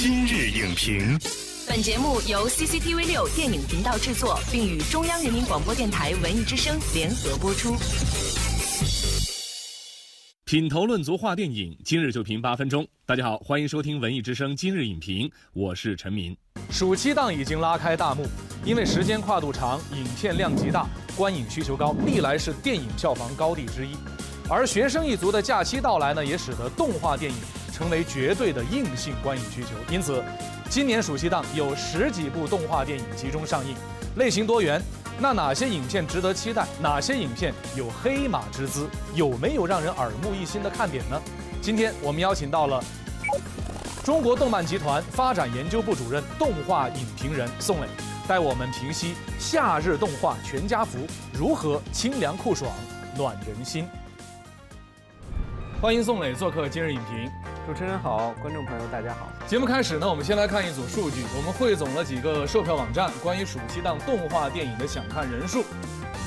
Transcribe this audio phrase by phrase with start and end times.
[0.00, 1.18] 今日影评，
[1.66, 7.74] 本节目由 CCTV 六电影频道制作，并与中央人民广播电台文艺之声联合播出。
[10.44, 12.86] 品头论足话电影，今日就评八分钟。
[13.04, 16.36] 大家好，欢迎收听文艺之声今日影评，我是陈明。
[16.70, 18.24] 暑期档已经拉开大幕，
[18.64, 20.86] 因为时间跨度长，影片量极大，
[21.16, 23.96] 观影需求高，历来是电影票房高地之一。
[24.48, 27.38] 而学生一族的假期到来呢，也使得动画电影。
[27.78, 30.20] 成为绝对的硬性观影需求，因此，
[30.68, 33.76] 今年暑期档有十几部动画电影集中上映，
[34.16, 34.82] 类型多元。
[35.20, 36.66] 那哪些影片值得期待？
[36.82, 38.88] 哪些影片有黑马之姿？
[39.14, 41.22] 有没有让人耳目一新的看点呢？
[41.62, 42.82] 今天我们邀请到了
[44.02, 47.86] 中国动漫集团发展研究部主任、动画影评人宋磊，
[48.26, 50.98] 带我们评析夏日动画全家福
[51.32, 52.72] 如何清凉酷爽、
[53.16, 53.86] 暖人心。
[55.80, 57.30] 欢迎宋磊做客今日影评。
[57.64, 59.28] 主持人好，观众朋友大家好。
[59.46, 61.22] 节目开始呢，我们先来看一组数据。
[61.36, 65.62] 我们汇总了几个售票网站关于暑期档动画电影的想看人数。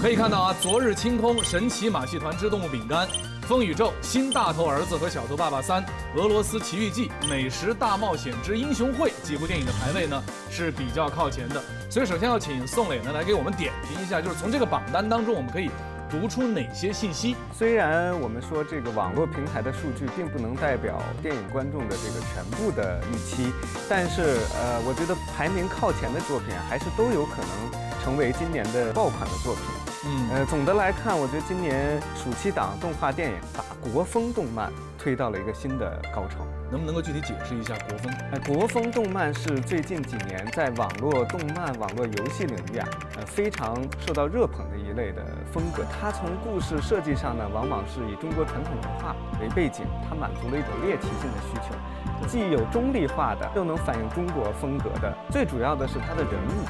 [0.02, 3.06] 可以看到啊，《昨日清空》《神奇马戏团之动物饼干》
[3.42, 5.84] 《风宇宙》《新大头儿子和小头爸爸三》
[6.16, 11.62] 《俄罗斯奇遇记》《美食大冒险之英雄会》几部电影的排位呢是比较靠前的。
[11.90, 15.70] 所以首先要请宋磊呢来给我们点评一下，就是从这个榜单当中我们可以。
[16.12, 17.38] 读出哪些信息？
[17.58, 23.54] 虽然我们说这个网络平台的数据并不能代表电影观众的这个全部的预期，
[23.90, 24.22] 但是
[24.54, 29.91] 呃，我觉得排名靠前的作品还是都有可能成为今年的爆款的作品。
[30.04, 33.64] 嗯，呃，总的来看，我觉得今年暑期档动画电影把
[33.94, 36.46] 国风动漫推到了一个新的高潮。
[36.72, 38.12] 能不能够具体解释一下国风？
[38.32, 45.84] 呃，国风动漫是最近几年在网络动漫、网络游戏领域啊，呃，非常受到热捧的一类的风格。
[45.92, 55.14] 它从故事设计上呢，往往是以中国传统文化为背景，它满足了一种猎奇性的需求，既有中立化的，又能反映中国风格的。
[55.30, 56.66] 最主要的是它的人物，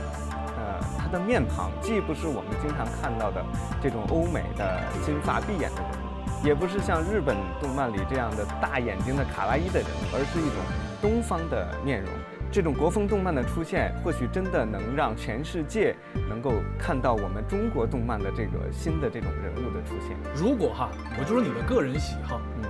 [1.12, 3.44] 的面庞既不是我们经常看到的
[3.82, 6.12] 这种欧美的金发碧眼的人物。
[6.44, 10.58] 也不是像日本动漫里这样的大眼睛的卡哇伊的人物，而是一种
[11.00, 12.10] 东方的面容。
[12.52, 15.96] 这种国风动漫的出现，或许真的能让全世界
[16.28, 20.18] 能够看到我们中国动漫的这个新的这种人物的出现。
[20.36, 20.90] 如果哈，
[21.20, 22.66] 我就说你的个人喜好，嗯，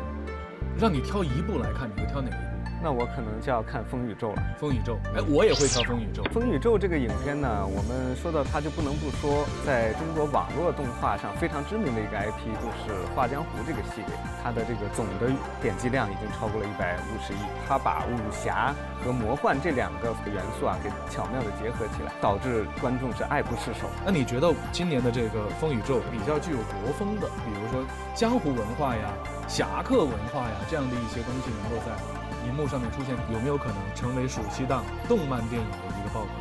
[0.77, 2.60] 让你挑一部来看，你会挑哪一部？
[2.83, 6.23] 那我可能就要看《风宇宙》了，《风宇宙》哎，我也会挑《风宇宙》。
[6.31, 14.09] 《风宇宙》这个影片呢，我们说到它就不能不说，在中国网络动画上非常知名的一个 IP，就是《画江湖》这个系列，
[14.41, 15.29] 它的这个总的
[15.61, 17.37] 点击量已经超过了一百五十亿。
[17.67, 18.73] 它把武侠
[19.05, 23.85] 和魔幻这两个元素啊，给巧妙的结合起来，导致观众是爱不释手。
[24.03, 29.13] 那你觉得今年的这个《风宇宙》比较具有国风的，比如说江湖文化呀、
[29.51, 31.91] 侠客文化呀这样的一些东西，能够在？
[32.47, 36.31] 荧幕上面出现有没有可能成为暑期档动漫电影的一个爆款？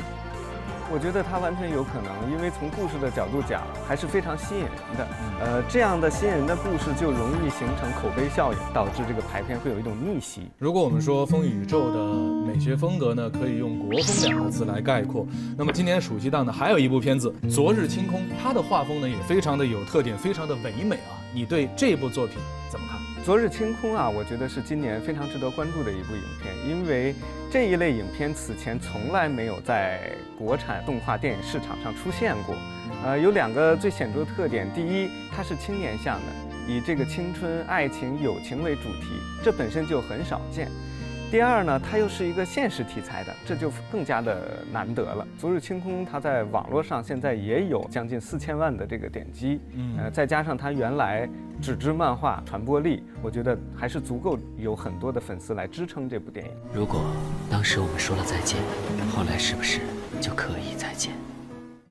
[0.92, 5.06] 我觉得它完全有可能，因为从故事的角度讲，还是非常吸引人的。
[5.40, 10.48] 呃，这样的吸引人的故事就容易形成口碑效应，导致这个排片会有一种逆袭。
[10.58, 12.14] 如果我们说风宇宙的
[12.46, 15.26] 美学风格呢，可以用国风两个字来概括。
[15.58, 21.14] 那么今年暑期档呢，还有一部片子《昨日清空》，它的画风呢也非常的有特点，非常的唯美啊。
[21.32, 22.36] 你对这部作品
[22.68, 22.99] 怎么看？
[23.22, 27.14] 昨日清空啊，我觉得是今年非常值得关注的一部影片，因为
[27.50, 32.56] 这一类影片此前从来没有在国产动画电影市场上出现过。
[33.04, 36.26] 呃，有两个最显著的特点：第一，它是青年向的，
[36.66, 39.06] 以这个青春、爱情、友情为主题，
[39.44, 40.68] 这本身就很少见。
[41.30, 45.24] 第二呢，它又是一个现实题材的，这就更加的难得了。
[45.38, 51.28] 昨日清空，它在网络上现在也有将近四千万的这个点击，嗯，呃，再加上它原来
[51.62, 56.52] 纸质漫画传播力，我觉得还是足够有很多的粉丝来支撑这部电影。
[56.74, 57.00] 如果
[57.48, 58.58] 当时我们说了再见，
[59.14, 59.82] 后来是不是
[60.20, 61.12] 就可以再见？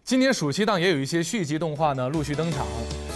[0.03, 2.65] 今年暑期档也有一些续集动画呢陆续登场，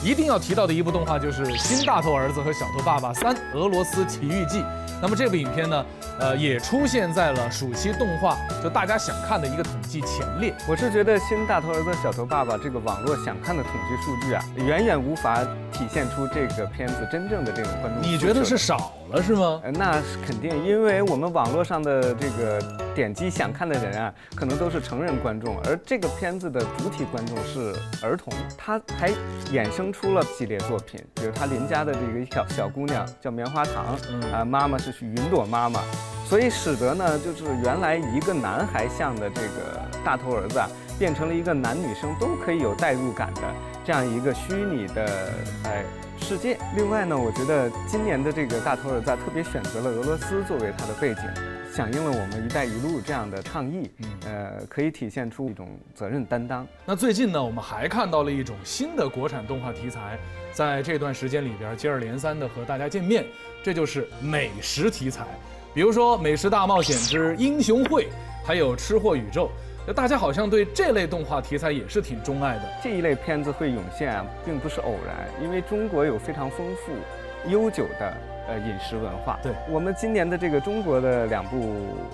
[0.01, 4.59] 一定要提到的一部动画就是《新大头儿子和小头爸爸三：俄罗斯奇遇记》。
[5.03, 5.85] 那么这部影片呢？
[6.17, 10.55] 呃，也出现在了暑期动画，就大家想看的一个统计前列。
[10.65, 18.01] 我是觉得《新大头儿子小头爸爸》这个网络想看的统计数据啊，远远无法体现出这个片子真正的这种观众。
[18.01, 19.61] 你觉得是少了是吗？
[19.73, 22.61] 那是肯定，因为我们网络上的这个
[22.95, 28.31] 点击想看的人啊，可能都是成人观众，而这个片子的主体观众是儿童。
[28.57, 29.11] 他还
[29.51, 33.97] 衍生出了系列作品，比如他邻家的这个小小姑娘叫棉花糖，
[34.31, 35.81] 啊，妈妈是云朵妈妈。
[36.25, 40.67] 所以使得呢，就是原来一个男孩像的这个大头儿子啊，
[40.97, 43.41] 变成了一个男女生都可以有代入感的
[43.83, 45.33] 这样一个虚拟的
[45.65, 45.83] 哎
[46.17, 46.57] 世界。
[46.75, 51.52] 另外呢，我觉得今年的这个大头儿子特别选择了俄罗斯作为他的背景。
[51.73, 53.89] 响应了我们“一带一路”这样的倡议，
[54.27, 56.67] 呃，可以体现出一种责任担当。
[56.85, 60.19] 那最近呢，我们还看到了一种新的国产动画题材，
[60.51, 63.25] 在这段时间里边接二连三的和大家见面，
[63.63, 65.25] 这就是美食题材，
[65.73, 68.03] 比如说《美食大冒险之英雄会》，
[68.45, 69.49] 还有《吃货宇宙》。
[69.95, 72.71] 大家好像对这类动画题材也是挺钟爱的。
[72.83, 78.15] 这一类片子会涌现，并不是偶然，因为中国有非常丰富、悠久的
[78.47, 79.39] 呃饮食文化。
[79.41, 81.57] 对我们今年的这个中国的两部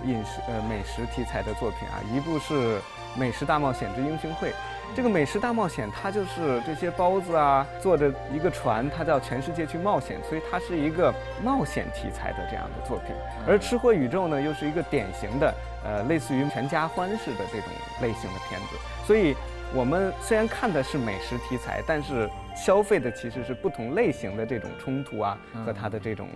[0.05, 2.77] 饮食呃美食题材的作品啊，一部是
[3.15, 4.49] 《美食大冒险之英雄会》。
[4.95, 13.15] 这个美食大冒险，它就是这些包子啊，坐着一个船，它到全世界去冒险，所以它是一个冒险题材的这样的作品。
[13.47, 15.53] 而《吃货宇宙》呢，又是一个典型的，
[15.83, 17.69] 呃，类似于全家欢式的这种
[18.01, 18.75] 类型的片子。
[19.05, 19.35] 所以，
[19.73, 26.27] 我们虽然看的是美食题材，但是消费的其实是不同类型的这种冲突啊，和它的这种。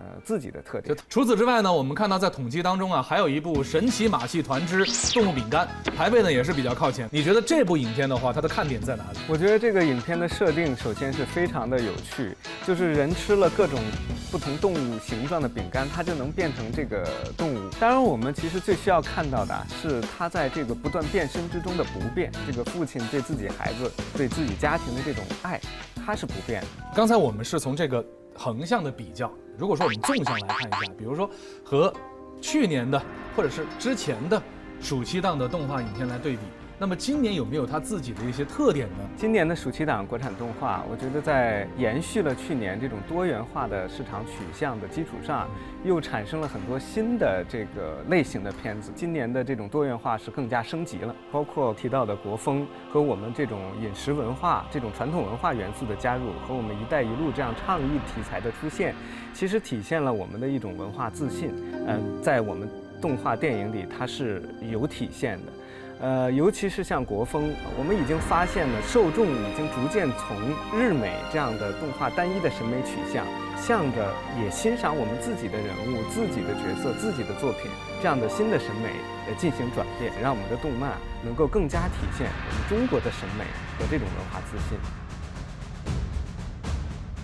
[0.00, 0.96] 呃，自己的特点。
[1.08, 7.08] 除此之外呢，我们看到在统计当中啊，还有一部《神奇马戏团之动物饼干》，排位呢也是比较靠前。
[7.10, 9.18] 你觉得这部影片的话，它的看点在哪里？
[9.26, 13.80] 我觉得这个影片的设定首先是非常的有趣，就是人吃了各种
[14.30, 17.70] 不同动物形状的饼干，它就能变成这个动物。
[17.80, 22.30] 当然，我们其实最需要看到的是它在这个不断变身之中的不变。
[22.46, 25.60] 这个父亲对自己孩子、对自己家庭的这种爱，
[26.04, 26.62] 它是不变。
[26.94, 28.04] 刚才我们是从这个
[28.34, 29.32] 横向的比较。
[29.56, 31.28] 如果说我们纵向来看一下，比如说
[31.64, 31.92] 和
[32.40, 33.02] 去年的
[33.34, 34.40] 或者是之前的
[34.80, 36.40] 暑期档的动画影片来对比。
[36.80, 38.98] 那么今年有没有它自己的一些特点呢？
[39.16, 45.48] 今年的暑期档国产动画，我觉得在延续了去年这种多元化的市场取向的基础上，
[45.84, 48.92] 又产生了很多新的这个类型的片子。
[48.94, 58.94] 今年的这种多元化是更加升级了，包括提到的国风和我们这种饮食文化、这种传统文化元素的加入，和我们“一带一路”这样倡议题材的出现，
[59.34, 61.52] 其实体现了我们的一种文化自信。
[61.88, 62.70] 嗯，在我们
[63.02, 65.52] 动画电影里，它是有体现的。
[66.00, 70.38] 呃，尤其是像国风，我们已经发现了受众已经逐渐从
[70.78, 73.26] 日美这样的动画单一的审美取向，
[73.60, 77.68] 向着也欣赏我们自己的人物、自己的角色、自己的作品
[78.00, 78.94] 这样的新的审美
[79.26, 80.92] 呃进行转变，让我们的动漫
[81.24, 83.42] 能够更加体现我们中国的审美
[83.76, 84.78] 和这种文化自信。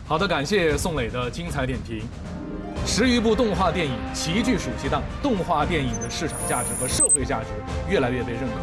[0.05, 2.03] 好的，感谢宋磊的精彩点评。
[2.87, 7.47] 十余部动画电影齐聚暑期档，动画电影的市场价值和社会价值
[7.89, 8.57] 越来越被认可。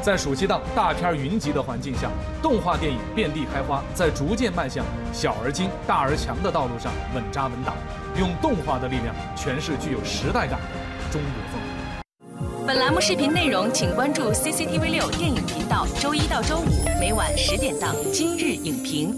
[0.00, 2.08] 在暑期档大片云集的环境下，
[2.40, 7.74] 动画电影遍地开花，在逐渐迈向小而精、大而强的道路上稳扎稳打，
[8.18, 12.66] 用动画的力量诠释具有时代感的中国风。
[12.66, 16.68] 本栏目视频内容，请关注 CCTV 六电影频道，周一到周五
[17.00, 19.12] 每晚十点档《今日影评》。